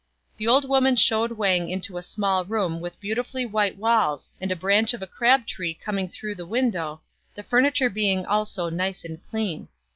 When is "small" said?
2.01-2.43